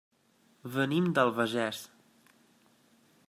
Venim 0.77 1.11
de 1.17 1.27
l'Albagés. 1.27 1.83